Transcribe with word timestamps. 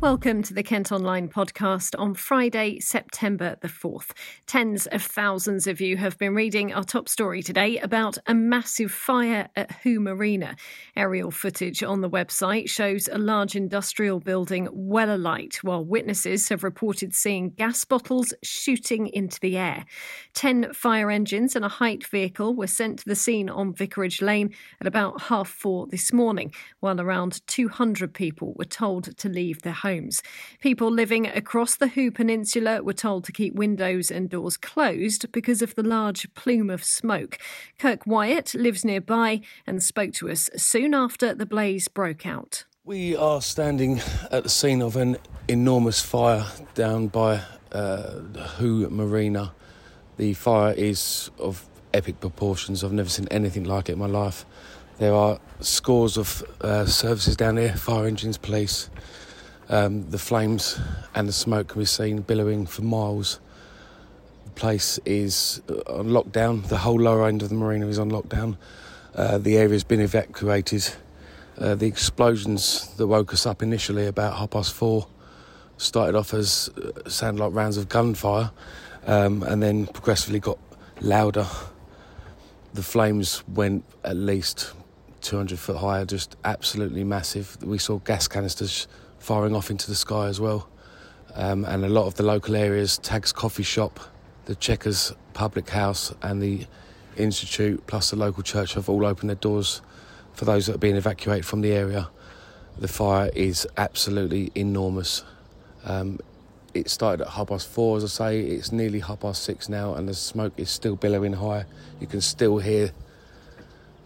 Welcome 0.00 0.42
to 0.44 0.54
the 0.54 0.62
Kent 0.62 0.92
Online 0.92 1.28
podcast 1.28 1.94
on 1.98 2.14
Friday, 2.14 2.80
September 2.80 3.58
the 3.60 3.68
4th. 3.68 4.12
Tens 4.46 4.86
of 4.86 5.02
thousands 5.02 5.66
of 5.66 5.78
you 5.78 5.98
have 5.98 6.16
been 6.16 6.34
reading 6.34 6.72
our 6.72 6.84
top 6.84 7.06
story 7.06 7.42
today 7.42 7.76
about 7.76 8.16
a 8.26 8.32
massive 8.32 8.90
fire 8.90 9.50
at 9.56 9.70
Hoo 9.82 10.00
Marina. 10.00 10.56
Aerial 10.96 11.30
footage 11.30 11.82
on 11.82 12.00
the 12.00 12.08
website 12.08 12.70
shows 12.70 13.10
a 13.12 13.18
large 13.18 13.54
industrial 13.54 14.20
building 14.20 14.68
well 14.72 15.14
alight, 15.14 15.58
while 15.62 15.84
witnesses 15.84 16.48
have 16.48 16.64
reported 16.64 17.14
seeing 17.14 17.50
gas 17.50 17.84
bottles 17.84 18.32
shooting 18.42 19.06
into 19.06 19.38
the 19.40 19.58
air. 19.58 19.84
Ten 20.32 20.72
fire 20.72 21.10
engines 21.10 21.54
and 21.54 21.64
a 21.64 21.68
height 21.68 22.06
vehicle 22.06 22.54
were 22.54 22.66
sent 22.66 23.00
to 23.00 23.04
the 23.04 23.14
scene 23.14 23.50
on 23.50 23.74
Vicarage 23.74 24.22
Lane 24.22 24.54
at 24.80 24.86
about 24.86 25.20
half 25.20 25.50
four 25.50 25.86
this 25.88 26.10
morning, 26.10 26.54
while 26.80 26.98
around 26.98 27.46
200 27.48 28.14
people 28.14 28.54
were 28.56 28.64
told 28.64 29.14
to 29.18 29.28
leave 29.28 29.60
their 29.60 29.74
homes 29.74 29.89
homes. 29.90 30.22
People 30.60 30.90
living 30.90 31.26
across 31.26 31.76
the 31.76 31.88
Hoo 31.88 32.10
Peninsula 32.10 32.82
were 32.82 32.92
told 32.92 33.24
to 33.24 33.32
keep 33.32 33.54
windows 33.54 34.10
and 34.10 34.28
doors 34.28 34.56
closed 34.56 35.30
because 35.32 35.62
of 35.62 35.74
the 35.74 35.82
large 35.82 36.32
plume 36.34 36.70
of 36.70 36.84
smoke. 36.84 37.38
Kirk 37.78 38.06
Wyatt 38.06 38.54
lives 38.54 38.84
nearby 38.84 39.40
and 39.66 39.82
spoke 39.82 40.12
to 40.14 40.30
us 40.30 40.48
soon 40.56 40.94
after 40.94 41.34
the 41.34 41.46
blaze 41.46 41.88
broke 41.88 42.24
out. 42.26 42.64
We 42.84 43.16
are 43.16 43.42
standing 43.42 44.00
at 44.30 44.44
the 44.44 44.48
scene 44.48 44.82
of 44.82 44.96
an 44.96 45.16
enormous 45.48 46.00
fire 46.00 46.46
down 46.74 47.08
by 47.08 47.42
uh, 47.72 48.20
Hoo 48.58 48.88
Marina. 48.90 49.52
The 50.16 50.34
fire 50.34 50.72
is 50.74 51.30
of 51.38 51.66
epic 51.92 52.20
proportions. 52.20 52.84
I've 52.84 52.92
never 52.92 53.08
seen 53.08 53.28
anything 53.30 53.64
like 53.64 53.88
it 53.88 53.94
in 53.94 53.98
my 53.98 54.06
life. 54.06 54.44
There 54.98 55.14
are 55.14 55.40
scores 55.60 56.18
of 56.18 56.42
uh, 56.60 56.84
services 56.84 57.34
down 57.36 57.56
here 57.56 57.74
fire 57.74 58.06
engines, 58.06 58.36
police, 58.36 58.90
um, 59.70 60.10
the 60.10 60.18
flames 60.18 60.80
and 61.14 61.28
the 61.28 61.32
smoke 61.32 61.68
can 61.68 61.80
be 61.80 61.86
seen 61.86 62.22
billowing 62.22 62.66
for 62.66 62.82
miles. 62.82 63.38
The 64.44 64.50
place 64.50 64.98
is 65.06 65.62
uh, 65.70 65.98
on 65.98 66.08
lockdown. 66.08 66.66
The 66.66 66.78
whole 66.78 67.00
lower 67.00 67.28
end 67.28 67.42
of 67.42 67.48
the 67.50 67.54
marina 67.54 67.86
is 67.86 67.98
on 67.98 68.10
lockdown. 68.10 68.56
Uh, 69.14 69.38
the 69.38 69.56
area 69.56 69.70
has 69.70 69.84
been 69.84 70.00
evacuated. 70.00 70.92
Uh, 71.56 71.76
the 71.76 71.86
explosions 71.86 72.92
that 72.96 73.06
woke 73.06 73.32
us 73.32 73.46
up 73.46 73.62
initially 73.62 74.06
about 74.06 74.36
half 74.36 74.50
past 74.50 74.72
four 74.72 75.06
started 75.76 76.16
off 76.16 76.34
as 76.34 76.68
uh, 77.22 77.32
like 77.32 77.54
rounds 77.54 77.76
of 77.76 77.88
gunfire 77.88 78.50
um, 79.06 79.44
and 79.44 79.62
then 79.62 79.86
progressively 79.86 80.40
got 80.40 80.58
louder. 81.00 81.46
The 82.74 82.82
flames 82.82 83.44
went 83.46 83.84
at 84.04 84.16
least 84.16 84.72
200 85.20 85.58
foot 85.58 85.76
higher, 85.76 86.04
just 86.04 86.36
absolutely 86.44 87.04
massive. 87.04 87.56
We 87.62 87.78
saw 87.78 87.98
gas 87.98 88.26
canisters 88.26 88.88
firing 89.20 89.54
off 89.54 89.70
into 89.70 89.86
the 89.86 89.94
sky 89.94 90.26
as 90.26 90.40
well. 90.40 90.68
Um, 91.34 91.64
and 91.64 91.84
a 91.84 91.88
lot 91.88 92.06
of 92.06 92.16
the 92.16 92.24
local 92.24 92.56
areas, 92.56 92.98
Tag's 92.98 93.32
Coffee 93.32 93.62
Shop, 93.62 94.00
the 94.46 94.56
Checkers 94.56 95.12
Public 95.32 95.70
House, 95.70 96.12
and 96.22 96.42
the 96.42 96.66
Institute, 97.16 97.86
plus 97.86 98.10
the 98.10 98.16
local 98.16 98.42
church, 98.42 98.74
have 98.74 98.88
all 98.88 99.06
opened 99.06 99.30
their 99.30 99.36
doors 99.36 99.82
for 100.32 100.44
those 100.44 100.66
that 100.66 100.74
are 100.74 100.78
being 100.78 100.96
evacuated 100.96 101.46
from 101.46 101.60
the 101.60 101.72
area. 101.72 102.08
The 102.78 102.88
fire 102.88 103.30
is 103.34 103.66
absolutely 103.76 104.50
enormous. 104.54 105.22
Um, 105.84 106.18
it 106.72 106.88
started 106.88 107.24
at 107.24 107.32
half 107.32 107.48
past 107.48 107.68
four, 107.68 107.96
as 107.96 108.04
I 108.04 108.08
say, 108.08 108.40
it's 108.40 108.72
nearly 108.72 109.00
half 109.00 109.20
past 109.20 109.42
six 109.42 109.68
now, 109.68 109.94
and 109.94 110.08
the 110.08 110.14
smoke 110.14 110.54
is 110.56 110.70
still 110.70 110.96
billowing 110.96 111.34
high. 111.34 111.66
You 112.00 112.06
can 112.06 112.20
still 112.20 112.58
hear 112.58 112.92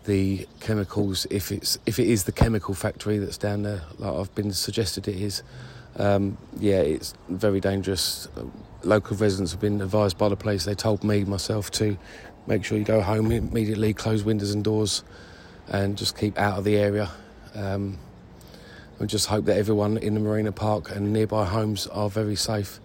the 0.04 0.46
chemicals 0.60 1.26
if 1.30 1.50
it's 1.50 1.78
if 1.86 1.98
it 1.98 2.06
is 2.06 2.24
the 2.24 2.32
chemical 2.32 2.74
factory 2.74 3.18
that's 3.18 3.38
down 3.38 3.62
there 3.62 3.82
like 3.98 4.12
I've 4.12 4.34
been 4.34 4.52
suggested 4.52 5.08
it 5.08 5.16
is 5.16 5.42
um, 5.96 6.36
yeah 6.58 6.80
it's 6.80 7.14
very 7.28 7.60
dangerous. 7.60 8.28
Local 8.82 9.16
residents 9.16 9.52
have 9.52 9.60
been 9.60 9.80
advised 9.80 10.18
by 10.18 10.28
the 10.28 10.36
police. 10.36 10.64
They 10.64 10.74
told 10.74 11.04
me 11.04 11.24
myself 11.24 11.70
to 11.72 11.96
make 12.46 12.64
sure 12.64 12.76
you 12.76 12.84
go 12.84 13.00
home 13.00 13.30
immediately 13.30 13.94
close 13.94 14.22
windows 14.24 14.50
and 14.50 14.62
doors 14.62 15.04
and 15.68 15.96
just 15.96 16.18
keep 16.18 16.38
out 16.38 16.58
of 16.58 16.64
the 16.64 16.76
area. 16.76 17.10
Um, 17.54 17.98
and 18.98 19.08
just 19.08 19.26
hope 19.26 19.46
that 19.46 19.56
everyone 19.56 19.98
in 19.98 20.14
the 20.14 20.20
marina 20.20 20.52
park 20.52 20.94
and 20.94 21.12
nearby 21.12 21.44
homes 21.44 21.86
are 21.88 22.08
very 22.08 22.36
safe. 22.36 22.80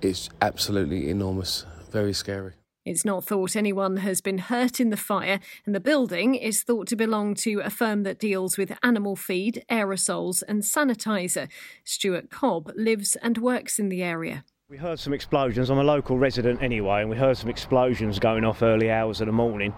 It's 0.00 0.28
absolutely 0.40 1.10
enormous 1.10 1.66
very 1.90 2.12
scary 2.12 2.52
it's 2.86 3.04
not 3.04 3.24
thought 3.24 3.56
anyone 3.56 3.98
has 3.98 4.20
been 4.20 4.38
hurt 4.38 4.78
in 4.78 4.90
the 4.90 4.96
fire, 4.96 5.40
and 5.66 5.74
the 5.74 5.80
building 5.80 6.36
is 6.36 6.62
thought 6.62 6.86
to 6.86 6.96
belong 6.96 7.34
to 7.34 7.60
a 7.60 7.68
firm 7.68 8.04
that 8.04 8.20
deals 8.20 8.56
with 8.56 8.78
animal 8.82 9.16
feed, 9.16 9.64
aerosols, 9.68 10.44
and 10.46 10.62
sanitizer. 10.62 11.48
Stuart 11.82 12.30
Cobb 12.30 12.70
lives 12.76 13.16
and 13.16 13.38
works 13.38 13.80
in 13.80 13.88
the 13.88 14.04
area. 14.04 14.44
We 14.68 14.76
heard 14.76 15.00
some 15.00 15.12
explosions. 15.12 15.68
I'm 15.68 15.78
a 15.78 15.84
local 15.84 16.16
resident 16.16 16.62
anyway, 16.62 17.00
and 17.00 17.10
we 17.10 17.16
heard 17.16 17.36
some 17.36 17.50
explosions 17.50 18.20
going 18.20 18.44
off 18.44 18.62
early 18.62 18.90
hours 18.90 19.20
of 19.20 19.26
the 19.26 19.32
morning. 19.32 19.74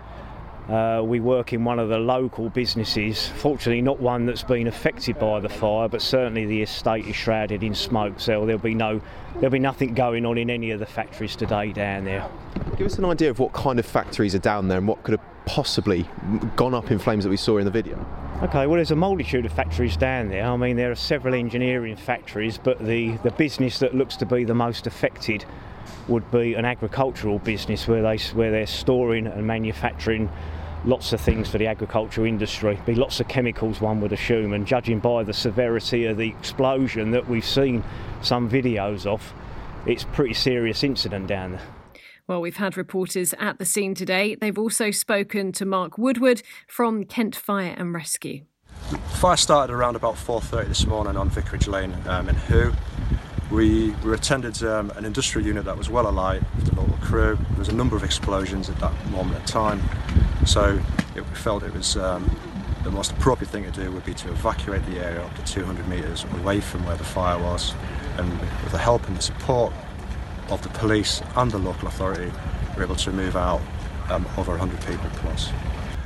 Uh, 0.69 1.01
we 1.03 1.19
work 1.19 1.55
in 1.55 1.65
one 1.65 1.79
of 1.79 1.89
the 1.89 1.99
local 1.99 2.51
businesses, 2.51 3.27
fortunately 3.27 3.81
not 3.81 4.01
one 4.01 4.27
that's 4.27 4.43
been 4.43 4.67
affected 4.67 5.19
by 5.19 5.41
the 5.41 5.49
fire, 5.49 5.89
but 5.89 6.03
certainly 6.03 6.45
the 6.45 6.61
estate 6.61 7.07
is 7.07 7.17
shrouded 7.17 7.63
in 7.63 7.75
smoke, 7.75 8.21
so 8.21 8.45
there'll 8.45 8.61
be 8.61 8.75
no, 8.75 9.01
there'll 9.37 9.49
be 9.49 9.59
nothing 9.59 9.95
going 9.95 10.27
on 10.27 10.37
in 10.37 10.51
any 10.51 10.71
of 10.71 10.79
the 10.79 10.85
factories 10.85 11.37
today 11.37 11.73
down 11.73 12.05
there. 12.05 12.29
Give 12.79 12.87
us 12.87 12.97
an 12.97 13.05
idea 13.07 13.29
of 13.29 13.41
what 13.41 13.53
kind 13.55 13.81
of 13.81 13.87
factories 13.87 14.37
are 14.37 14.39
down 14.39 14.69
there 14.69 14.79
and 14.79 14.87
what 14.87 15.03
could 15.03 15.19
have 15.19 15.45
possibly 15.47 16.09
gone 16.55 16.75
up 16.75 16.93
in 16.93 17.01
flames 17.01 17.25
that 17.25 17.31
we 17.31 17.37
saw 17.37 17.59
in 17.59 17.65
the 17.65 17.73
video. 17.73 17.99
Okay, 18.45 18.69
well, 18.69 18.77
there's 18.77 18.93
a 18.93 18.97
multitude 18.97 19.45
of 19.45 19.53
factories 19.53 19.97
down 19.97 20.29
there. 20.29 20.45
I 20.45 20.57
mean, 20.57 20.77
there 20.77 20.93
are 20.93 20.95
several 20.95 21.35
engineering 21.35 21.97
factories, 21.97 22.57
but 22.57 22.79
the, 22.79 23.17
the 23.25 23.33
business 23.33 23.81
that 23.81 23.97
looks 23.97 24.15
to 24.19 24.27
be 24.27 24.45
the 24.45 24.55
most 24.55 24.87
affected 24.87 25.45
would 26.07 26.31
be 26.31 26.55
an 26.55 26.65
agricultural 26.65 27.41
business 27.41 27.89
where 27.89 28.01
they 28.01 28.17
where 28.35 28.53
they're 28.53 28.65
storing 28.65 29.27
and 29.27 29.45
manufacturing 29.45 30.31
lots 30.85 31.13
of 31.13 31.21
things 31.21 31.51
for 31.51 31.59
the 31.59 31.67
agricultural 31.67 32.29
industry. 32.29 32.79
Be 32.87 32.95
lots 32.95 33.19
of 33.19 33.27
chemicals, 33.27 33.81
one 33.81 34.01
would 34.03 34.13
assume, 34.13 34.53
and 34.53 34.65
judging 34.65 35.01
by 35.01 35.25
the 35.25 35.35
severity 35.35 36.05
of 36.05 36.17
the 36.17 36.29
explosion 36.29 37.11
that 37.11 37.29
we've 37.29 37.45
seen 37.45 37.83
some 38.23 38.49
videos 38.49 39.05
of, 39.05 39.33
it's 39.85 40.05
a 40.05 40.07
pretty 40.07 40.35
serious 40.35 40.85
incident 40.85 41.27
down 41.27 41.51
there. 41.53 41.78
Well, 42.29 42.43
we've 42.43 42.59
had 42.59 42.77
reporters 42.77 43.33
at 43.39 43.59
the 43.59 43.65
scene 43.65 43.95
today. 43.95 44.35
They've 44.35 44.59
also 44.59 44.91
spoken 44.91 45.51
to 45.53 45.65
Mark 45.65 45.97
Woodward 45.97 46.43
from 46.67 47.05
Kent 47.05 47.35
Fire 47.35 47.75
and 47.75 47.95
Rescue. 47.95 48.43
Fire 49.15 49.39
started 49.39 49.73
around 49.73 49.97
about 49.97 50.17
4.30 50.17 50.69
this 50.69 50.87
morning 50.87 51.17
on 51.17 51.31
Vicarage 51.31 51.67
Lane 51.67 51.97
um, 52.07 52.29
in 52.29 52.35
Hoo. 52.35 52.75
We, 53.51 53.93
we 54.05 54.13
attended 54.13 54.63
um, 54.63 54.91
an 54.91 55.07
industrial 55.07 55.47
unit 55.47 55.65
that 55.65 55.79
was 55.79 55.89
well 55.89 56.07
alight 56.07 56.43
with 56.55 56.67
the 56.67 56.79
local 56.79 56.99
crew. 56.99 57.39
There 57.49 57.59
was 57.61 57.71
a 57.71 57.75
number 57.75 57.97
of 57.97 58.05
explosions 58.05 58.69
at 58.69 58.79
that 58.81 58.93
moment 59.11 59.41
in 59.41 59.47
time. 59.47 59.81
So 60.45 60.79
it, 61.17 61.27
we 61.27 61.35
felt 61.35 61.63
it 61.63 61.73
was 61.73 61.97
um, 61.97 62.31
the 62.85 62.91
most 62.91 63.13
appropriate 63.13 63.49
thing 63.49 63.65
to 63.65 63.71
do 63.71 63.91
would 63.91 64.05
be 64.05 64.13
to 64.13 64.29
evacuate 64.29 64.85
the 64.85 65.03
area 65.03 65.25
up 65.25 65.35
to 65.37 65.45
200 65.51 65.89
metres 65.89 66.27
away 66.41 66.61
from 66.61 66.85
where 66.85 66.97
the 66.97 67.05
fire 67.05 67.43
was. 67.43 67.73
And 68.19 68.31
with 68.39 68.73
the 68.73 68.79
help 68.79 69.09
and 69.09 69.17
the 69.17 69.23
support 69.23 69.73
of 70.51 70.63
the 70.63 70.69
police 70.71 71.23
and 71.37 71.51
the 71.51 71.59
local 71.59 71.89
authority, 71.89 72.33
were 72.77 72.83
able 72.83 72.97
to 72.97 73.13
move 73.13 73.37
out 73.37 73.61
um, 74.11 74.27
over 74.37 74.53
100 74.53 74.81
people 74.87 75.09
plus. 75.15 75.51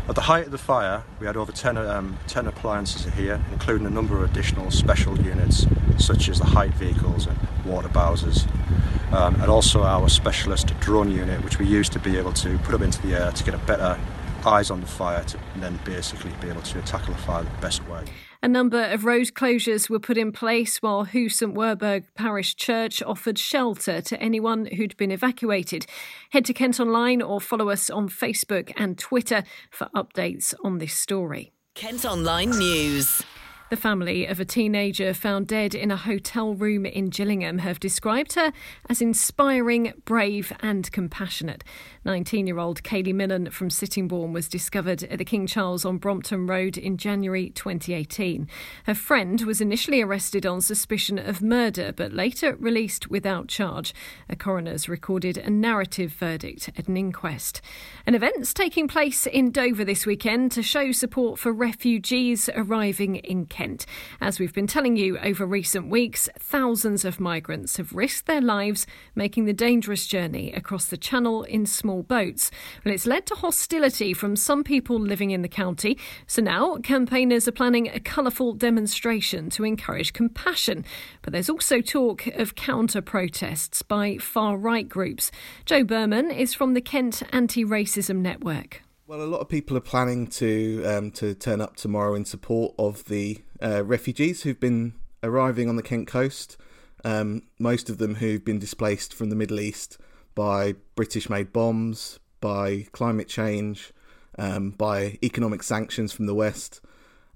At 0.08 0.16
the 0.16 0.22
height 0.22 0.46
of 0.46 0.50
the 0.50 0.58
fire, 0.58 1.04
we 1.20 1.26
had 1.26 1.36
over 1.36 1.52
10, 1.52 1.78
um, 1.78 2.18
10 2.26 2.48
appliances 2.48 3.12
here, 3.14 3.40
including 3.52 3.86
a 3.86 3.90
number 3.90 4.16
of 4.16 4.28
additional 4.28 4.70
special 4.70 5.16
units, 5.20 5.66
such 5.98 6.28
as 6.28 6.38
the 6.38 6.44
height 6.44 6.74
vehicles 6.74 7.26
and 7.26 7.38
water 7.64 7.88
bowsers, 7.88 8.48
um, 9.12 9.36
and 9.36 9.48
also 9.50 9.82
our 9.84 10.08
specialist 10.08 10.68
drone 10.80 11.10
unit, 11.10 11.42
which 11.44 11.58
we 11.60 11.66
used 11.66 11.92
to 11.92 12.00
be 12.00 12.18
able 12.18 12.32
to 12.32 12.58
put 12.58 12.74
up 12.74 12.80
into 12.80 13.00
the 13.02 13.14
air 13.14 13.30
to 13.30 13.44
get 13.44 13.54
a 13.54 13.58
better 13.58 13.98
eyes 14.44 14.72
on 14.72 14.80
the 14.80 14.86
fire 14.86 15.22
to 15.22 15.38
then 15.56 15.78
basically 15.84 16.32
be 16.40 16.48
able 16.48 16.62
to 16.62 16.82
tackle 16.82 17.14
the 17.14 17.20
fire 17.20 17.44
the 17.44 17.50
best 17.60 17.86
way. 17.88 18.02
A 18.44 18.48
number 18.48 18.82
of 18.82 19.04
road 19.04 19.28
closures 19.34 19.88
were 19.88 20.00
put 20.00 20.18
in 20.18 20.32
place 20.32 20.82
while 20.82 21.04
Hoo 21.04 21.28
St 21.28 21.54
Werburgh 21.54 22.02
Parish 22.16 22.56
Church 22.56 23.00
offered 23.00 23.38
shelter 23.38 24.00
to 24.00 24.20
anyone 24.20 24.66
who'd 24.66 24.96
been 24.96 25.12
evacuated. 25.12 25.86
Head 26.30 26.44
to 26.46 26.52
Kent 26.52 26.80
Online 26.80 27.22
or 27.22 27.40
follow 27.40 27.68
us 27.68 27.88
on 27.88 28.08
Facebook 28.08 28.72
and 28.76 28.98
Twitter 28.98 29.44
for 29.70 29.88
updates 29.94 30.54
on 30.64 30.78
this 30.78 30.92
story. 30.92 31.52
Kent 31.76 32.04
Online 32.04 32.50
News. 32.50 33.22
The 33.72 33.76
family 33.78 34.26
of 34.26 34.38
a 34.38 34.44
teenager 34.44 35.14
found 35.14 35.46
dead 35.46 35.74
in 35.74 35.90
a 35.90 35.96
hotel 35.96 36.52
room 36.52 36.84
in 36.84 37.08
Gillingham 37.08 37.56
have 37.60 37.80
described 37.80 38.34
her 38.34 38.52
as 38.90 39.00
inspiring, 39.00 39.94
brave, 40.04 40.52
and 40.60 40.92
compassionate. 40.92 41.64
19 42.04 42.46
year 42.46 42.58
old 42.58 42.82
Kaylee 42.82 43.14
Millen 43.14 43.48
from 43.48 43.70
Sittingbourne 43.70 44.34
was 44.34 44.46
discovered 44.46 45.04
at 45.04 45.16
the 45.16 45.24
King 45.24 45.46
Charles 45.46 45.86
on 45.86 45.96
Brompton 45.96 46.46
Road 46.46 46.76
in 46.76 46.98
January 46.98 47.48
2018. 47.48 48.46
Her 48.84 48.94
friend 48.94 49.40
was 49.40 49.62
initially 49.62 50.02
arrested 50.02 50.44
on 50.44 50.60
suspicion 50.60 51.18
of 51.18 51.40
murder 51.40 51.94
but 51.96 52.12
later 52.12 52.56
released 52.56 53.08
without 53.08 53.48
charge. 53.48 53.94
A 54.28 54.36
coroner's 54.36 54.86
recorded 54.86 55.38
a 55.38 55.48
narrative 55.48 56.12
verdict 56.12 56.68
at 56.76 56.88
an 56.88 56.98
inquest. 56.98 57.62
An 58.06 58.14
event's 58.14 58.52
taking 58.52 58.86
place 58.86 59.26
in 59.26 59.50
Dover 59.50 59.86
this 59.86 60.04
weekend 60.04 60.52
to 60.52 60.62
show 60.62 60.92
support 60.92 61.38
for 61.38 61.54
refugees 61.54 62.50
arriving 62.54 63.16
in 63.16 63.46
Kent. 63.46 63.61
Kent. 63.62 63.86
As 64.20 64.40
we've 64.40 64.52
been 64.52 64.66
telling 64.66 64.96
you 64.96 65.16
over 65.18 65.46
recent 65.46 65.88
weeks, 65.88 66.28
thousands 66.36 67.04
of 67.04 67.20
migrants 67.20 67.76
have 67.76 67.92
risked 67.92 68.26
their 68.26 68.40
lives 68.40 68.88
making 69.14 69.44
the 69.44 69.52
dangerous 69.52 70.08
journey 70.08 70.52
across 70.52 70.86
the 70.86 70.96
channel 70.96 71.44
in 71.44 71.64
small 71.64 72.02
boats. 72.02 72.50
Well, 72.84 72.92
it's 72.92 73.06
led 73.06 73.24
to 73.26 73.36
hostility 73.36 74.14
from 74.14 74.34
some 74.34 74.64
people 74.64 74.98
living 74.98 75.30
in 75.30 75.42
the 75.42 75.48
county. 75.48 75.96
So 76.26 76.42
now 76.42 76.78
campaigners 76.78 77.46
are 77.46 77.52
planning 77.52 77.86
a 77.86 78.00
colourful 78.00 78.54
demonstration 78.54 79.48
to 79.50 79.64
encourage 79.64 80.12
compassion. 80.12 80.84
But 81.22 81.32
there's 81.32 81.48
also 81.48 81.80
talk 81.80 82.26
of 82.26 82.56
counter 82.56 83.00
protests 83.00 83.82
by 83.82 84.18
far 84.18 84.56
right 84.56 84.88
groups. 84.88 85.30
Joe 85.66 85.84
Berman 85.84 86.32
is 86.32 86.52
from 86.52 86.74
the 86.74 86.80
Kent 86.80 87.22
Anti 87.32 87.64
Racism 87.64 88.16
Network. 88.16 88.82
Well, 89.04 89.20
a 89.20 89.24
lot 89.24 89.40
of 89.40 89.48
people 89.48 89.76
are 89.76 89.80
planning 89.80 90.28
to 90.28 90.84
um, 90.86 91.10
to 91.12 91.34
turn 91.34 91.60
up 91.60 91.74
tomorrow 91.74 92.14
in 92.14 92.24
support 92.24 92.72
of 92.78 93.04
the 93.06 93.38
uh, 93.60 93.84
refugees 93.84 94.42
who've 94.42 94.60
been 94.60 94.94
arriving 95.24 95.68
on 95.68 95.74
the 95.74 95.82
Kent 95.82 96.06
coast. 96.06 96.56
Um, 97.04 97.42
most 97.58 97.90
of 97.90 97.98
them 97.98 98.16
who've 98.16 98.44
been 98.44 98.60
displaced 98.60 99.12
from 99.12 99.28
the 99.28 99.34
Middle 99.34 99.58
East 99.58 99.98
by 100.36 100.76
British-made 100.94 101.52
bombs, 101.52 102.20
by 102.40 102.86
climate 102.92 103.28
change, 103.28 103.92
um, 104.38 104.70
by 104.70 105.18
economic 105.20 105.64
sanctions 105.64 106.12
from 106.12 106.26
the 106.26 106.34
West, 106.34 106.80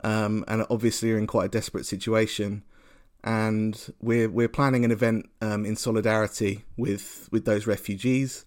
um, 0.04 0.44
and 0.46 0.64
obviously 0.70 1.10
are 1.10 1.18
in 1.18 1.26
quite 1.26 1.46
a 1.46 1.48
desperate 1.48 1.84
situation. 1.84 2.62
And 3.24 3.92
we're 4.00 4.30
we're 4.30 4.48
planning 4.48 4.84
an 4.84 4.92
event 4.92 5.28
um, 5.42 5.66
in 5.66 5.74
solidarity 5.74 6.64
with 6.76 7.28
with 7.32 7.44
those 7.44 7.66
refugees 7.66 8.44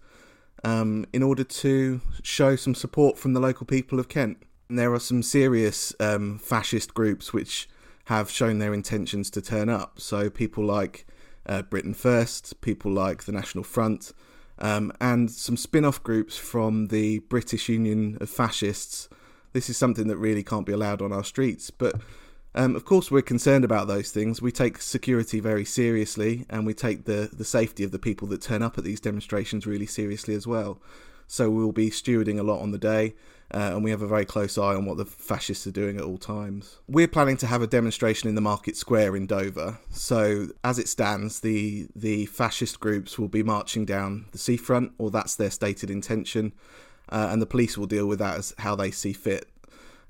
um, 0.64 1.06
in 1.12 1.22
order 1.22 1.44
to 1.44 2.00
show 2.22 2.56
some 2.56 2.74
support 2.74 3.18
from 3.18 3.32
the 3.32 3.40
local 3.40 3.66
people 3.66 3.98
of 3.98 4.08
Kent. 4.08 4.38
And 4.68 4.78
there 4.78 4.92
are 4.92 5.00
some 5.00 5.22
serious 5.22 5.94
um, 6.00 6.38
fascist 6.38 6.94
groups 6.94 7.32
which 7.32 7.68
have 8.04 8.30
shown 8.30 8.58
their 8.58 8.74
intentions 8.74 9.30
to 9.30 9.42
turn 9.42 9.68
up. 9.68 10.00
So 10.00 10.30
people 10.30 10.64
like 10.64 11.06
uh, 11.46 11.62
Britain 11.62 11.94
First, 11.94 12.60
people 12.60 12.92
like 12.92 13.24
the 13.24 13.32
National 13.32 13.64
Front, 13.64 14.12
um, 14.58 14.92
and 15.00 15.30
some 15.30 15.56
spin 15.56 15.84
off 15.84 16.02
groups 16.02 16.36
from 16.36 16.88
the 16.88 17.20
British 17.20 17.68
Union 17.68 18.18
of 18.20 18.28
Fascists. 18.28 19.08
This 19.52 19.70
is 19.70 19.76
something 19.76 20.06
that 20.08 20.18
really 20.18 20.44
can't 20.44 20.66
be 20.66 20.72
allowed 20.72 21.02
on 21.02 21.12
our 21.12 21.24
streets. 21.24 21.70
But 21.70 21.96
um, 22.54 22.74
of 22.74 22.84
course, 22.84 23.10
we're 23.10 23.22
concerned 23.22 23.64
about 23.64 23.86
those 23.86 24.10
things. 24.10 24.42
We 24.42 24.52
take 24.52 24.82
security 24.82 25.40
very 25.40 25.64
seriously, 25.64 26.46
and 26.50 26.66
we 26.66 26.74
take 26.74 27.04
the, 27.04 27.30
the 27.32 27.44
safety 27.44 27.84
of 27.84 27.92
the 27.92 27.98
people 27.98 28.26
that 28.28 28.42
turn 28.42 28.62
up 28.62 28.76
at 28.76 28.84
these 28.84 29.00
demonstrations 29.00 29.66
really 29.66 29.86
seriously 29.86 30.34
as 30.34 30.46
well. 30.46 30.80
So 31.28 31.48
we'll 31.48 31.70
be 31.70 31.90
stewarding 31.90 32.40
a 32.40 32.42
lot 32.42 32.60
on 32.60 32.72
the 32.72 32.78
day, 32.78 33.14
uh, 33.54 33.70
and 33.74 33.84
we 33.84 33.92
have 33.92 34.02
a 34.02 34.08
very 34.08 34.24
close 34.24 34.58
eye 34.58 34.74
on 34.74 34.84
what 34.84 34.96
the 34.96 35.04
fascists 35.04 35.64
are 35.64 35.70
doing 35.70 35.96
at 35.96 36.02
all 36.02 36.18
times. 36.18 36.78
We're 36.88 37.06
planning 37.06 37.36
to 37.36 37.46
have 37.46 37.62
a 37.62 37.68
demonstration 37.68 38.28
in 38.28 38.34
the 38.34 38.40
Market 38.40 38.76
Square 38.76 39.14
in 39.14 39.28
Dover. 39.28 39.78
So 39.90 40.48
as 40.64 40.80
it 40.80 40.88
stands, 40.88 41.38
the 41.38 41.86
the 41.94 42.26
fascist 42.26 42.80
groups 42.80 43.16
will 43.16 43.28
be 43.28 43.44
marching 43.44 43.84
down 43.84 44.26
the 44.32 44.38
seafront, 44.38 44.90
or 44.98 45.12
that's 45.12 45.36
their 45.36 45.52
stated 45.52 45.88
intention, 45.88 46.52
uh, 47.10 47.28
and 47.30 47.40
the 47.40 47.46
police 47.46 47.78
will 47.78 47.86
deal 47.86 48.06
with 48.06 48.18
that 48.18 48.36
as 48.36 48.52
how 48.58 48.74
they 48.74 48.90
see 48.90 49.12
fit. 49.12 49.48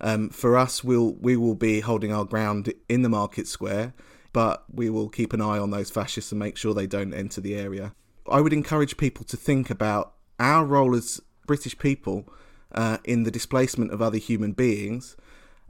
Um, 0.01 0.31
for 0.31 0.57
us, 0.57 0.83
we'll 0.83 1.15
we 1.15 1.37
will 1.37 1.55
be 1.55 1.81
holding 1.81 2.13
our 2.13 2.25
ground 2.25 2.73
in 2.89 3.03
the 3.03 3.09
market 3.09 3.47
square, 3.47 3.93
but 4.33 4.65
we 4.73 4.89
will 4.91 5.09
keep 5.09 5.33
an 5.33 5.41
eye 5.41 5.59
on 5.59 5.71
those 5.71 5.91
fascists 5.91 6.33
and 6.33 6.39
make 6.39 6.57
sure 6.57 6.73
they 6.73 6.87
don't 6.87 7.15
enter 7.15 7.41
the 7.41 7.55
area. 7.55 7.95
I 8.31 8.41
would 8.41 8.53
encourage 8.53 8.97
people 8.97 9.25
to 9.27 9.37
think 9.37 9.71
about 9.71 10.15
our 10.39 10.65
role 10.65 10.95
as 10.95 11.21
British 11.47 11.79
people 11.79 12.33
uh, 12.73 12.99
in 13.05 13.25
the 13.25 13.31
displacement 13.31 13.93
of 13.93 14.01
other 14.01 14.19
human 14.19 14.53
beings. 14.53 15.17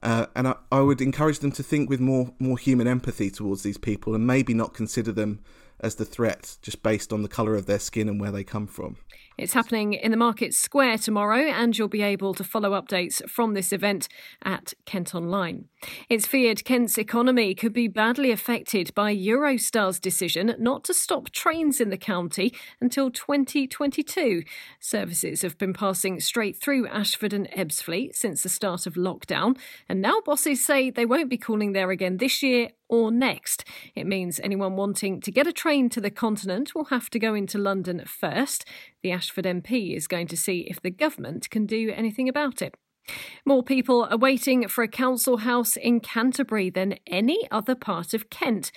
Uh, 0.03 0.27
and 0.35 0.49
I, 0.49 0.55
I, 0.73 0.81
would 0.81 1.03
encourage 1.03 1.41
them 1.41 1.53
to 1.53 1.63
think 1.63 1.91
with 1.91 2.01
more 2.01 2.33
more 2.39 2.57
human 2.57 2.87
empathy 2.87 3.31
towards 3.31 3.63
these 3.63 3.77
people 3.77 4.15
and 4.15 4.27
maybe 4.27 4.55
not 4.55 4.73
consider 4.73 5.13
them 5.13 5.41
as 5.81 5.97
the 5.97 6.07
threat 6.07 6.57
just 6.63 6.83
based 6.83 7.13
on 7.13 7.23
the 7.23 7.29
colour 7.29 7.55
of 7.55 7.67
their 7.67 7.79
skin 7.79 8.09
and 8.09 8.21
where 8.21 8.33
they 8.33 8.45
come 8.45 8.67
from. 8.67 8.97
It's 9.41 9.55
happening 9.55 9.95
in 9.95 10.11
the 10.11 10.19
Market 10.19 10.53
Square 10.53 10.99
tomorrow, 10.99 11.39
and 11.39 11.77
you'll 11.77 11.89
be 11.89 12.03
able 12.03 12.35
to 12.35 12.45
follow 12.45 12.79
updates 12.79 13.27
from 13.27 13.55
this 13.55 13.73
event 13.73 14.07
at 14.45 14.75
Kent 14.85 15.15
Online. 15.15 15.65
It's 16.11 16.27
feared 16.27 16.63
Kent's 16.63 16.99
economy 16.99 17.55
could 17.55 17.73
be 17.73 17.89
badly 17.89 18.31
affected 18.33 18.95
by 18.95 19.17
Eurostar's 19.17 19.99
decision 19.99 20.55
not 20.59 20.85
to 20.85 20.93
stop 20.93 21.31
trains 21.31 21.81
in 21.81 21.89
the 21.89 21.97
county 21.97 22.53
until 22.83 23.11
2022. 23.11 24.43
Services 24.79 25.41
have 25.41 25.57
been 25.57 25.73
passing 25.73 26.21
straight 26.21 26.61
through 26.61 26.87
Ashford 26.89 27.33
and 27.33 27.51
Ebbsfleet 27.53 28.15
since 28.15 28.43
the 28.43 28.51
start 28.51 28.87
of 28.87 28.93
lockdown, 28.93 29.57
and 29.89 30.03
now 30.03 30.21
bosses 30.23 30.63
say 30.63 30.91
they 30.91 31.07
won't 31.07 31.31
be 31.31 31.39
calling 31.39 31.73
there 31.73 31.91
again 31.91 32.19
this 32.19 32.43
year 32.43 32.73
or 32.91 33.11
next. 33.13 33.65
It 33.95 34.07
means 34.07 34.41
anyone 34.41 34.77
wanting 34.77 35.21
to 35.21 35.31
get 35.31 35.47
a 35.47 35.53
train 35.53 35.89
to 35.91 36.01
the 36.01 36.11
continent 36.11 36.75
will 36.75 36.87
have 36.87 37.09
to 37.11 37.21
go 37.21 37.35
into 37.35 37.57
London 37.57 38.03
first. 38.05 38.67
The 39.03 39.13
Ashford 39.13 39.30
MP 39.37 39.97
is 39.97 40.07
going 40.07 40.27
to 40.29 40.37
see 40.37 40.67
if 40.69 40.81
the 40.81 40.91
government 40.91 41.51
can 41.51 41.67
do 41.67 41.93
anything 41.95 42.29
about 42.29 42.63
it. 42.63 42.75
More 43.45 43.63
people 43.63 44.07
are 44.11 44.19
waiting 44.19 44.69
for 44.69 44.85
a 44.85 44.89
council 44.89 45.39
house 45.39 45.77
in 45.77 46.01
Canterbury 46.01 46.71
than 46.71 46.99
any 47.07 47.49
other 47.51 47.75
part 47.75 48.15
of 48.15 48.31
Kent. 48.31 48.71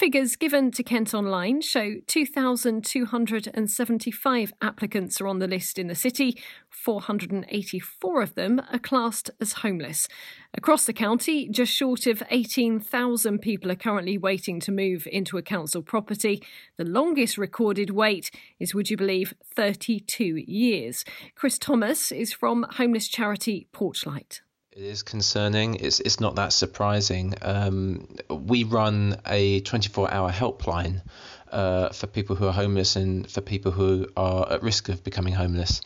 Figures 0.00 0.34
given 0.34 0.70
to 0.70 0.82
Kent 0.82 1.12
Online 1.12 1.60
show 1.60 1.96
2,275 2.06 4.52
applicants 4.62 5.20
are 5.20 5.26
on 5.26 5.40
the 5.40 5.46
list 5.46 5.78
in 5.78 5.88
the 5.88 5.94
city. 5.94 6.42
484 6.70 8.22
of 8.22 8.34
them 8.34 8.62
are 8.72 8.78
classed 8.78 9.30
as 9.42 9.52
homeless. 9.52 10.08
Across 10.54 10.86
the 10.86 10.94
county, 10.94 11.50
just 11.50 11.74
short 11.74 12.06
of 12.06 12.22
18,000 12.30 13.40
people 13.40 13.70
are 13.70 13.76
currently 13.76 14.16
waiting 14.16 14.58
to 14.60 14.72
move 14.72 15.06
into 15.12 15.36
a 15.36 15.42
council 15.42 15.82
property. 15.82 16.42
The 16.78 16.86
longest 16.86 17.36
recorded 17.36 17.90
wait 17.90 18.30
is, 18.58 18.74
would 18.74 18.88
you 18.88 18.96
believe, 18.96 19.34
32 19.54 20.44
years. 20.46 21.04
Chris 21.34 21.58
Thomas 21.58 22.10
is 22.10 22.32
from 22.32 22.64
homeless 22.70 23.06
charity 23.06 23.68
Porchlight. 23.74 24.40
It 24.72 24.84
is 24.84 25.02
concerning. 25.02 25.74
It's 25.74 25.98
it's 25.98 26.20
not 26.20 26.36
that 26.36 26.52
surprising. 26.52 27.34
Um, 27.42 28.06
we 28.28 28.62
run 28.62 29.16
a 29.26 29.62
24-hour 29.62 30.30
helpline 30.30 31.02
uh, 31.50 31.88
for 31.88 32.06
people 32.06 32.36
who 32.36 32.46
are 32.46 32.52
homeless 32.52 32.94
and 32.94 33.28
for 33.28 33.40
people 33.40 33.72
who 33.72 34.06
are 34.16 34.52
at 34.52 34.62
risk 34.62 34.88
of 34.88 35.02
becoming 35.02 35.34
homeless. 35.34 35.80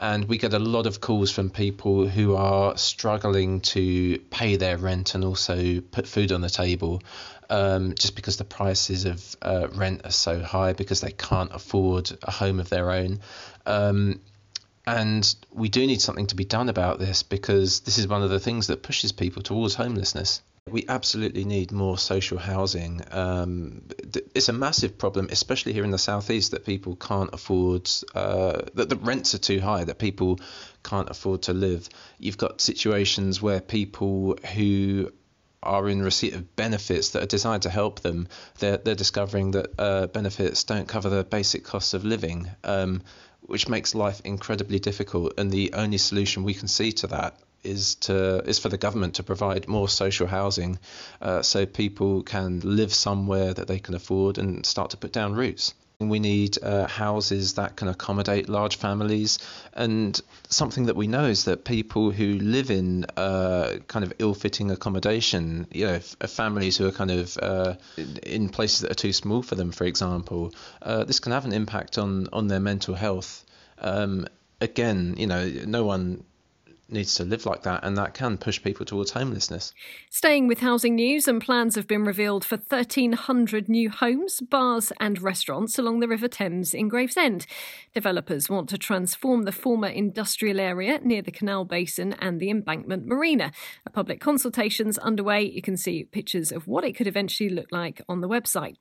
And 0.00 0.24
we 0.24 0.38
get 0.38 0.54
a 0.54 0.58
lot 0.58 0.86
of 0.86 1.02
calls 1.02 1.30
from 1.30 1.50
people 1.50 2.08
who 2.08 2.34
are 2.34 2.78
struggling 2.78 3.60
to 3.76 4.18
pay 4.30 4.56
their 4.56 4.78
rent 4.78 5.14
and 5.14 5.22
also 5.22 5.82
put 5.82 6.08
food 6.08 6.32
on 6.32 6.40
the 6.40 6.48
table, 6.48 7.02
um, 7.50 7.94
just 7.94 8.16
because 8.16 8.38
the 8.38 8.44
prices 8.44 9.04
of 9.04 9.36
uh, 9.42 9.68
rent 9.74 10.00
are 10.04 10.10
so 10.12 10.40
high 10.40 10.72
because 10.72 11.02
they 11.02 11.12
can't 11.12 11.52
afford 11.52 12.10
a 12.22 12.30
home 12.30 12.58
of 12.58 12.70
their 12.70 12.90
own. 12.90 13.20
Um, 13.66 14.20
and 14.86 15.34
we 15.52 15.68
do 15.68 15.86
need 15.86 16.00
something 16.00 16.26
to 16.28 16.36
be 16.36 16.44
done 16.44 16.68
about 16.68 16.98
this 16.98 17.22
because 17.22 17.80
this 17.80 17.98
is 17.98 18.08
one 18.08 18.22
of 18.22 18.30
the 18.30 18.40
things 18.40 18.68
that 18.68 18.82
pushes 18.82 19.12
people 19.12 19.42
towards 19.42 19.74
homelessness. 19.74 20.42
We 20.68 20.84
absolutely 20.88 21.44
need 21.44 21.72
more 21.72 21.98
social 21.98 22.38
housing. 22.38 23.00
Um, 23.10 23.82
it's 24.34 24.48
a 24.48 24.52
massive 24.52 24.98
problem, 24.98 25.28
especially 25.30 25.72
here 25.72 25.84
in 25.84 25.90
the 25.90 25.98
southeast, 25.98 26.52
that 26.52 26.64
people 26.64 26.96
can't 26.96 27.30
afford, 27.32 27.90
uh, 28.14 28.62
that 28.74 28.88
the 28.88 28.96
rents 28.96 29.34
are 29.34 29.38
too 29.38 29.60
high, 29.60 29.84
that 29.84 29.98
people 29.98 30.38
can't 30.84 31.10
afford 31.10 31.42
to 31.42 31.54
live. 31.54 31.88
You've 32.18 32.38
got 32.38 32.60
situations 32.60 33.42
where 33.42 33.60
people 33.60 34.38
who 34.54 35.10
are 35.62 35.88
in 35.88 36.02
receipt 36.02 36.34
of 36.34 36.56
benefits 36.56 37.10
that 37.10 37.22
are 37.22 37.26
designed 37.26 37.62
to 37.62 37.70
help 37.70 38.00
them, 38.00 38.28
they're, 38.58 38.78
they're 38.78 38.94
discovering 38.94 39.50
that 39.50 39.68
uh, 39.78 40.06
benefits 40.06 40.64
don't 40.64 40.88
cover 40.88 41.10
the 41.10 41.24
basic 41.24 41.64
costs 41.64 41.92
of 41.92 42.04
living. 42.04 42.48
Um, 42.64 43.02
which 43.42 43.68
makes 43.68 43.94
life 43.94 44.20
incredibly 44.24 44.78
difficult. 44.78 45.34
And 45.38 45.50
the 45.50 45.72
only 45.74 45.98
solution 45.98 46.44
we 46.44 46.54
can 46.54 46.68
see 46.68 46.92
to 46.92 47.06
that 47.08 47.36
is 47.62 47.96
to 47.96 48.42
is 48.48 48.58
for 48.58 48.68
the 48.68 48.78
government 48.78 49.14
to 49.14 49.22
provide 49.22 49.68
more 49.68 49.88
social 49.88 50.26
housing, 50.26 50.78
uh, 51.20 51.42
so 51.42 51.66
people 51.66 52.22
can 52.22 52.60
live 52.60 52.92
somewhere 52.92 53.52
that 53.52 53.68
they 53.68 53.78
can 53.78 53.94
afford 53.94 54.38
and 54.38 54.64
start 54.64 54.90
to 54.90 54.96
put 54.96 55.12
down 55.12 55.34
roots. 55.34 55.74
We 56.00 56.18
need 56.18 56.56
uh, 56.62 56.86
houses 56.86 57.54
that 57.54 57.76
can 57.76 57.88
accommodate 57.88 58.48
large 58.48 58.76
families. 58.76 59.38
And 59.74 60.18
something 60.48 60.86
that 60.86 60.96
we 60.96 61.06
know 61.06 61.26
is 61.26 61.44
that 61.44 61.64
people 61.64 62.10
who 62.10 62.38
live 62.38 62.70
in 62.70 63.04
uh, 63.16 63.76
kind 63.86 64.04
of 64.04 64.12
ill 64.18 64.34
fitting 64.34 64.70
accommodation, 64.70 65.66
you 65.70 65.86
know, 65.86 65.94
f- 65.94 66.16
families 66.30 66.78
who 66.78 66.86
are 66.86 66.92
kind 66.92 67.10
of 67.10 67.36
uh, 67.38 67.74
in 68.22 68.48
places 68.48 68.80
that 68.80 68.90
are 68.92 68.94
too 68.94 69.12
small 69.12 69.42
for 69.42 69.56
them, 69.56 69.72
for 69.72 69.84
example, 69.84 70.54
uh, 70.80 71.04
this 71.04 71.20
can 71.20 71.32
have 71.32 71.44
an 71.44 71.52
impact 71.52 71.98
on, 71.98 72.28
on 72.32 72.48
their 72.48 72.60
mental 72.60 72.94
health. 72.94 73.44
Um, 73.78 74.26
again, 74.60 75.16
you 75.18 75.26
know, 75.26 75.46
no 75.66 75.84
one 75.84 76.24
needs 76.92 77.14
to 77.16 77.24
live 77.24 77.46
like 77.46 77.62
that, 77.62 77.84
and 77.84 77.96
that 77.96 78.14
can 78.14 78.38
push 78.38 78.62
people 78.62 78.86
towards 78.86 79.12
homelessness. 79.12 79.72
Staying 80.10 80.46
with 80.46 80.60
housing 80.60 80.94
news, 80.94 81.28
and 81.28 81.40
plans 81.40 81.74
have 81.76 81.86
been 81.86 82.04
revealed 82.04 82.44
for 82.44 82.56
1,300 82.56 83.68
new 83.68 83.90
homes, 83.90 84.40
bars, 84.40 84.92
and 85.00 85.20
restaurants 85.20 85.78
along 85.78 86.00
the 86.00 86.08
River 86.08 86.28
Thames 86.28 86.74
in 86.74 86.88
Gravesend. 86.88 87.46
Developers 87.94 88.48
want 88.48 88.68
to 88.70 88.78
transform 88.78 89.42
the 89.42 89.52
former 89.52 89.88
industrial 89.88 90.60
area 90.60 91.00
near 91.02 91.22
the 91.22 91.30
Canal 91.30 91.64
Basin 91.64 92.14
and 92.14 92.40
the 92.40 92.50
Embankment 92.50 93.06
Marina. 93.06 93.52
A 93.86 93.90
public 93.90 94.20
consultation's 94.20 94.98
underway. 94.98 95.42
You 95.42 95.62
can 95.62 95.76
see 95.76 96.04
pictures 96.04 96.52
of 96.52 96.66
what 96.66 96.84
it 96.84 96.96
could 96.96 97.06
eventually 97.06 97.50
look 97.50 97.70
like 97.70 98.00
on 98.08 98.20
the 98.20 98.28
website. 98.28 98.76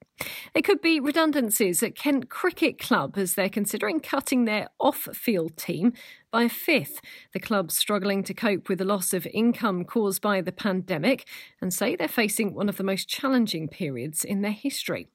There 0.54 0.64
could 0.64 0.82
be 0.82 1.00
redundancies 1.00 1.82
at 1.84 1.96
Kent 1.96 2.30
Cricket 2.30 2.80
Club 2.80 3.18
as 3.18 3.34
they're 3.34 3.50
considering 3.50 4.00
cutting 4.00 4.46
their 4.46 4.70
off 4.80 5.08
field 5.14 5.58
team 5.58 5.94
by 6.32 6.44
a 6.44 6.50
fifth. 6.50 7.02
The 7.34 7.40
club's 7.40 7.76
struggling 7.76 8.24
to 8.24 8.34
cope 8.34 8.70
with 8.70 8.80
the 8.80 8.86
loss 8.86 9.14
of 9.14 9.28
income 9.28 9.86
caused 9.86 10.22
by 10.22 10.42
the 10.42 10.52
pandemic 10.52 11.28
and 11.62 11.74
say 11.74 11.96
they're 11.96 12.08
facing 12.08 12.54
one 12.54 12.70
of 12.70 12.78
the 12.78 12.84
most 12.84 13.08
challenging 13.08 13.68
periods 13.68 14.24
in 14.24 14.42
their 14.42 14.52
history. 14.52 15.08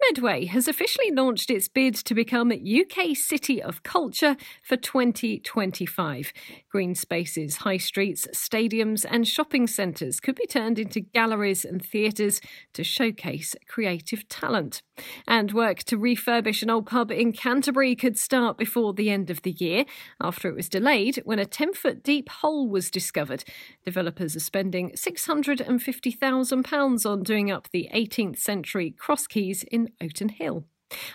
Medway 0.00 0.44
has 0.46 0.68
officially 0.68 1.10
launched 1.10 1.50
its 1.50 1.66
bid 1.66 1.96
to 1.96 2.14
become 2.14 2.52
UK 2.52 3.16
City 3.16 3.60
of 3.60 3.82
Culture 3.82 4.36
for 4.62 4.76
2025. 4.76 6.32
Green 6.70 6.94
spaces, 6.94 7.56
high 7.56 7.78
streets, 7.78 8.28
stadiums, 8.32 9.04
and 9.08 9.26
shopping 9.26 9.66
centres 9.66 10.20
could 10.20 10.36
be 10.36 10.46
turned 10.46 10.78
into 10.78 11.00
galleries 11.00 11.64
and 11.64 11.84
theatres 11.84 12.40
to 12.74 12.84
showcase 12.84 13.56
creative 13.66 14.28
talent. 14.28 14.82
And 15.26 15.50
work 15.52 15.78
to 15.84 15.96
refurbish 15.98 16.62
an 16.62 16.70
old 16.70 16.86
pub 16.86 17.10
in 17.10 17.32
Canterbury 17.32 17.96
could 17.96 18.16
start 18.16 18.56
before 18.56 18.94
the 18.94 19.10
end 19.10 19.30
of 19.30 19.42
the 19.42 19.50
year 19.52 19.84
after 20.20 20.48
it 20.48 20.54
was 20.54 20.68
delayed 20.68 21.16
when 21.24 21.40
a 21.40 21.46
10 21.46 21.74
foot 21.74 22.04
deep 22.04 22.28
hole 22.28 22.68
was 22.68 22.90
discovered. 22.90 23.42
Developers 23.84 24.36
are 24.36 24.40
spending 24.40 24.92
£650,000 24.92 27.06
on 27.06 27.22
doing 27.22 27.50
up 27.50 27.68
the 27.70 27.88
18th 27.92 28.38
century 28.38 28.92
cross 28.92 29.26
keys 29.26 29.64
in 29.70 29.87
Oaten 30.00 30.30
Hill. 30.30 30.64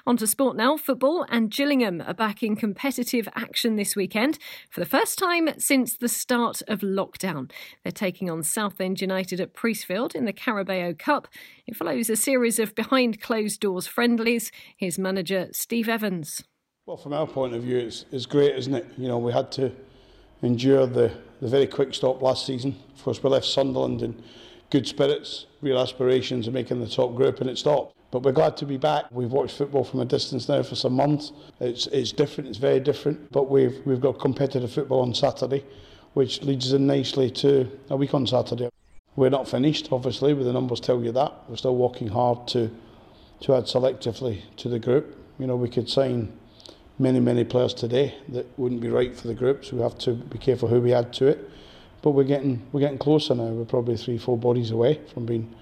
On 0.05 0.17
to 0.17 0.27
sport 0.27 0.55
now. 0.55 0.77
Football 0.77 1.25
and 1.29 1.49
Gillingham 1.49 2.01
are 2.05 2.13
back 2.13 2.43
in 2.43 2.55
competitive 2.55 3.27
action 3.35 3.75
this 3.75 3.95
weekend 3.95 4.37
for 4.69 4.79
the 4.79 4.85
first 4.85 5.17
time 5.17 5.49
since 5.57 5.97
the 5.97 6.09
start 6.09 6.61
of 6.67 6.81
lockdown. 6.81 7.51
They're 7.83 7.91
taking 7.91 8.29
on 8.29 8.43
Southend 8.43 9.01
United 9.01 9.39
at 9.39 9.53
Priestfield 9.53 10.13
in 10.13 10.25
the 10.25 10.33
Carabao 10.33 10.93
Cup. 10.99 11.27
It 11.65 11.75
follows 11.75 12.09
a 12.09 12.15
series 12.15 12.59
of 12.59 12.75
behind 12.75 13.21
closed 13.21 13.61
doors 13.61 13.87
friendlies. 13.87 14.51
Here's 14.77 14.99
manager 14.99 15.49
Steve 15.51 15.89
Evans. 15.89 16.43
Well, 16.85 16.97
from 16.97 17.13
our 17.13 17.25
point 17.25 17.55
of 17.55 17.63
view, 17.63 17.77
it's, 17.77 18.05
it's 18.11 18.25
great, 18.25 18.55
isn't 18.55 18.75
it? 18.75 18.85
You 18.97 19.07
know, 19.07 19.17
we 19.17 19.31
had 19.31 19.51
to 19.53 19.71
endure 20.41 20.85
the, 20.85 21.11
the 21.41 21.47
very 21.47 21.65
quick 21.65 21.93
stop 21.93 22.21
last 22.21 22.45
season. 22.45 22.75
Of 22.95 23.03
course, 23.03 23.23
we 23.23 23.29
left 23.29 23.45
Sunderland 23.45 24.01
in 24.01 24.21
good 24.69 24.85
spirits, 24.85 25.45
real 25.61 25.79
aspirations 25.79 26.47
of 26.47 26.53
making 26.53 26.81
the 26.81 26.89
top 26.89 27.15
group, 27.15 27.39
and 27.39 27.49
it 27.49 27.57
stopped. 27.57 27.95
But 28.13 28.21
we're 28.21 28.31
glad 28.31 28.57
to 28.57 28.67
be 28.67 28.77
back. 28.77 29.05
We've 29.09 29.31
watched 29.31 29.57
football 29.57 29.83
from 29.83 29.99
a 29.99 30.05
distance 30.05 30.47
now 30.47 30.61
for 30.61 30.75
some 30.75 30.93
months. 30.93 31.31
It's, 31.59 31.87
it's 31.87 32.11
different, 32.11 32.47
it's 32.47 32.59
very 32.59 32.79
different. 32.79 33.31
But 33.31 33.49
we've, 33.49 33.81
we've 33.87 33.99
got 33.99 34.19
competitive 34.19 34.71
football 34.71 35.01
on 35.01 35.15
Saturday, 35.15 35.65
which 36.13 36.43
leads 36.43 36.67
us 36.67 36.73
in 36.73 36.85
nicely 36.85 37.31
to 37.31 37.67
a 37.89 37.95
week 37.95 38.13
on 38.13 38.27
Saturday. 38.27 38.69
We're 39.15 39.31
not 39.31 39.47
finished, 39.47 39.87
obviously, 39.91 40.35
but 40.35 40.43
the 40.43 40.53
numbers 40.53 40.79
tell 40.79 41.03
you 41.03 41.11
that. 41.11 41.33
We're 41.49 41.55
still 41.55 41.75
working 41.75 42.09
hard 42.09 42.47
to, 42.49 42.69
to 43.41 43.55
add 43.55 43.63
selectively 43.63 44.43
to 44.57 44.69
the 44.69 44.77
group. 44.77 45.17
You 45.39 45.47
know, 45.47 45.55
we 45.55 45.67
could 45.67 45.89
sign 45.89 46.37
many, 46.99 47.19
many 47.19 47.43
players 47.43 47.73
today 47.73 48.13
that 48.29 48.45
wouldn't 48.59 48.81
be 48.81 48.89
right 48.89 49.17
for 49.17 49.27
the 49.27 49.33
group, 49.33 49.65
so 49.65 49.77
we 49.77 49.81
have 49.81 49.97
to 49.97 50.13
be 50.13 50.37
careful 50.37 50.69
who 50.69 50.81
we 50.81 50.93
add 50.93 51.13
to 51.13 51.25
it. 51.25 51.49
But 52.03 52.11
we're 52.11 52.25
getting, 52.25 52.61
we're 52.73 52.81
getting 52.81 52.99
closer 52.99 53.33
now. 53.33 53.47
We're 53.47 53.65
probably 53.65 53.97
three, 53.97 54.19
four 54.19 54.37
bodies 54.37 54.69
away 54.69 55.01
from 55.15 55.25
being 55.25 55.55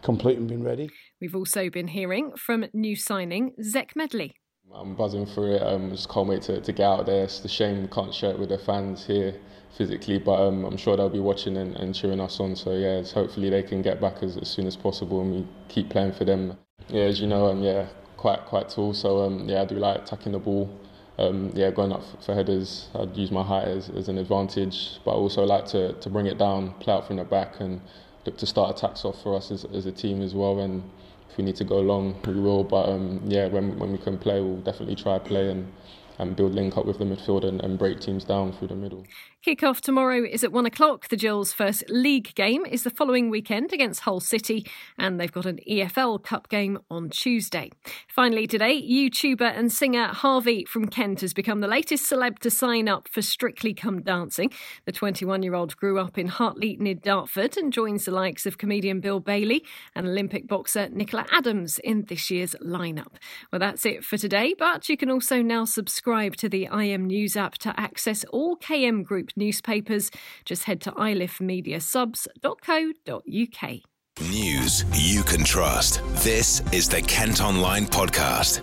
complete 0.00 0.38
and 0.38 0.48
being 0.48 0.64
ready. 0.64 0.88
We've 1.20 1.34
also 1.34 1.68
been 1.68 1.88
hearing 1.88 2.32
from 2.36 2.66
new 2.72 2.94
signing 2.94 3.52
Zech 3.60 3.96
Medley. 3.96 4.36
I'm 4.72 4.94
buzzing 4.94 5.26
for 5.26 5.48
it. 5.48 5.60
Um, 5.60 5.90
just 5.90 6.08
can't 6.08 6.28
wait 6.28 6.42
to, 6.42 6.60
to 6.60 6.72
get 6.72 6.84
out 6.84 7.06
there. 7.06 7.24
It's 7.24 7.44
a 7.44 7.48
shame 7.48 7.82
we 7.82 7.88
can't 7.88 8.14
share 8.14 8.30
it 8.30 8.38
with 8.38 8.50
the 8.50 8.58
fans 8.58 9.04
here 9.04 9.34
physically, 9.76 10.18
but 10.18 10.40
um, 10.40 10.64
I'm 10.64 10.76
sure 10.76 10.96
they'll 10.96 11.08
be 11.08 11.18
watching 11.18 11.56
and, 11.56 11.74
and 11.76 11.92
cheering 11.92 12.20
us 12.20 12.38
on. 12.38 12.54
So 12.54 12.72
yeah, 12.72 13.02
hopefully 13.02 13.50
they 13.50 13.64
can 13.64 13.82
get 13.82 14.00
back 14.00 14.22
as, 14.22 14.36
as 14.36 14.48
soon 14.48 14.68
as 14.68 14.76
possible 14.76 15.20
and 15.20 15.32
we 15.32 15.46
keep 15.68 15.90
playing 15.90 16.12
for 16.12 16.24
them. 16.24 16.56
Yeah, 16.88 17.04
as 17.04 17.20
you 17.20 17.26
know, 17.26 17.46
um, 17.46 17.62
yeah, 17.62 17.88
quite 18.16 18.44
quite 18.44 18.68
tall. 18.68 18.94
So 18.94 19.24
um, 19.24 19.48
yeah, 19.48 19.62
I 19.62 19.64
do 19.64 19.74
like 19.74 20.06
tucking 20.06 20.32
the 20.32 20.38
ball. 20.38 20.70
Um, 21.18 21.50
yeah, 21.52 21.72
going 21.72 21.90
up 21.90 22.04
for 22.24 22.32
headers, 22.32 22.90
I'd 22.94 23.16
use 23.16 23.32
my 23.32 23.42
height 23.42 23.66
as, 23.66 23.88
as 23.88 24.08
an 24.08 24.18
advantage, 24.18 25.00
but 25.04 25.12
I 25.12 25.14
also 25.14 25.42
like 25.42 25.66
to, 25.66 25.94
to 25.94 26.10
bring 26.10 26.26
it 26.26 26.38
down, 26.38 26.74
play 26.74 26.92
out 26.92 27.08
from 27.08 27.16
the 27.16 27.24
back, 27.24 27.58
and 27.58 27.80
look 28.24 28.36
to 28.36 28.46
start 28.46 28.76
attacks 28.76 29.04
off 29.04 29.20
for 29.20 29.34
us 29.34 29.50
as, 29.50 29.64
as 29.74 29.86
a 29.86 29.90
team 29.90 30.22
as 30.22 30.32
well. 30.32 30.60
And 30.60 30.88
if 31.30 31.36
we 31.36 31.44
need 31.44 31.56
to 31.56 31.64
go 31.64 31.80
long, 31.80 32.14
we 32.26 32.34
will. 32.34 32.64
But 32.64 32.88
um, 32.88 33.20
yeah, 33.26 33.46
when 33.48 33.78
when 33.78 33.92
we 33.92 33.98
can 33.98 34.18
play, 34.18 34.40
we'll 34.40 34.56
definitely 34.56 34.96
try 34.96 35.18
play 35.18 35.50
and 35.50 35.72
and 36.18 36.36
build 36.36 36.54
link 36.54 36.76
up 36.76 36.86
with 36.86 36.98
the 36.98 37.04
midfield 37.04 37.44
and, 37.44 37.60
and 37.60 37.78
break 37.78 38.00
teams 38.00 38.24
down 38.24 38.52
through 38.52 38.68
the 38.68 38.76
middle. 38.76 39.04
Kick-off 39.44 39.80
tomorrow 39.80 40.24
is 40.24 40.42
at 40.42 40.52
one 40.52 40.66
o'clock. 40.66 41.08
The 41.08 41.16
Gills' 41.16 41.52
first 41.52 41.84
league 41.88 42.34
game 42.34 42.66
is 42.66 42.82
the 42.82 42.90
following 42.90 43.30
weekend 43.30 43.72
against 43.72 44.00
Hull 44.00 44.18
City, 44.18 44.66
and 44.98 45.18
they've 45.18 45.32
got 45.32 45.46
an 45.46 45.60
EFL 45.68 46.22
Cup 46.22 46.48
game 46.48 46.80
on 46.90 47.08
Tuesday. 47.08 47.70
Finally, 48.08 48.48
today, 48.48 48.82
YouTuber 48.82 49.56
and 49.56 49.72
singer 49.72 50.08
HRVY 50.08 50.66
from 50.66 50.88
Kent 50.88 51.20
has 51.20 51.32
become 51.32 51.60
the 51.60 51.68
latest 51.68 52.10
celeb 52.10 52.40
to 52.40 52.50
sign 52.50 52.88
up 52.88 53.08
for 53.08 53.22
Strictly 53.22 53.72
Come 53.72 54.02
Dancing. 54.02 54.50
The 54.86 54.92
21-year-old 54.92 55.76
grew 55.76 56.00
up 56.00 56.18
in 56.18 56.26
Hartley 56.26 56.76
near 56.80 56.94
Dartford 56.94 57.56
and 57.56 57.72
joins 57.72 58.04
the 58.06 58.10
likes 58.10 58.44
of 58.44 58.58
comedian 58.58 59.00
Bill 59.00 59.20
Bailey 59.20 59.64
and 59.94 60.06
Olympic 60.06 60.48
boxer 60.48 60.88
Nicola 60.88 61.26
Adams 61.30 61.78
in 61.78 62.06
this 62.08 62.28
year's 62.28 62.56
lineup. 62.60 63.14
Well, 63.52 63.60
that's 63.60 63.86
it 63.86 64.04
for 64.04 64.18
today, 64.18 64.54
but 64.58 64.88
you 64.88 64.96
can 64.96 65.10
also 65.10 65.42
now 65.42 65.64
subscribe 66.08 66.36
to 66.36 66.48
the 66.48 66.66
IM 66.72 67.06
News 67.06 67.36
app 67.36 67.58
to 67.58 67.78
access 67.78 68.24
all 68.30 68.56
KM 68.56 69.04
Group 69.04 69.28
newspapers. 69.36 70.10
Just 70.46 70.64
head 70.64 70.80
to 70.80 70.90
ilifmediasubs.co.uk. 70.92 73.80
News 74.22 74.86
you 74.94 75.22
can 75.22 75.44
trust. 75.44 76.00
This 76.24 76.62
is 76.72 76.88
the 76.88 77.02
Kent 77.02 77.42
Online 77.42 77.84
Podcast. 77.84 78.62